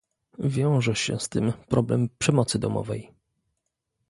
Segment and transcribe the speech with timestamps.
[0.39, 3.11] Wiąże się z tym problem przemocy domowej